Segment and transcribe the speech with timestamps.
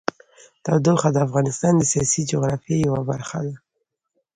[0.63, 3.55] تودوخه د افغانستان د سیاسي جغرافیه یوه برخه ده.